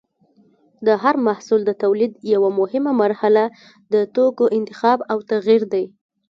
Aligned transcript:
د 0.85 0.87
هر 1.03 1.15
محصول 1.27 1.61
د 1.65 1.71
تولید 1.83 2.13
یوه 2.33 2.49
مهمه 2.59 2.91
مرحله 3.03 3.43
د 3.93 3.95
توکو 4.15 4.45
انتخاب 4.57 4.99
او 5.11 5.17
تغیر 5.31 5.61
دی. 5.73 5.85